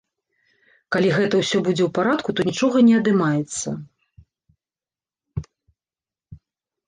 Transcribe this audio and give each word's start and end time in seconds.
Калі 0.93 1.09
гэта 1.17 1.35
ўсё 1.41 1.57
будзе 1.67 1.83
ў 1.85 1.89
парадку, 1.97 2.29
то 2.39 2.45
нічога 2.47 2.81
не 2.87 2.95
адымаецца. 3.01 3.73